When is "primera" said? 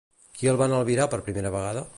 1.29-1.55